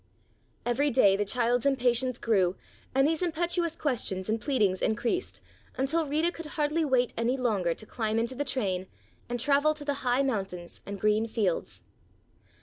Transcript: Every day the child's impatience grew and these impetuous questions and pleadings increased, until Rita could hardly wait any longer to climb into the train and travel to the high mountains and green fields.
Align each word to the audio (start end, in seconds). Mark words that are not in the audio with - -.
Every 0.65 0.89
day 0.89 1.15
the 1.15 1.25
child's 1.25 1.67
impatience 1.67 2.17
grew 2.17 2.55
and 2.95 3.07
these 3.07 3.21
impetuous 3.21 3.75
questions 3.75 4.29
and 4.29 4.41
pleadings 4.41 4.81
increased, 4.81 5.41
until 5.77 6.07
Rita 6.07 6.31
could 6.31 6.47
hardly 6.57 6.83
wait 6.83 7.13
any 7.15 7.37
longer 7.37 7.75
to 7.75 7.85
climb 7.85 8.17
into 8.17 8.33
the 8.33 8.43
train 8.43 8.87
and 9.29 9.39
travel 9.39 9.75
to 9.75 9.85
the 9.85 9.93
high 10.01 10.23
mountains 10.23 10.81
and 10.87 10.99
green 10.99 11.27
fields. 11.27 11.83